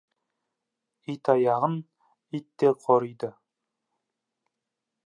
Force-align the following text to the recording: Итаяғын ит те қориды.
Итаяғын 1.13 1.75
ит 2.39 2.49
те 2.63 2.73
қориды. 2.87 3.33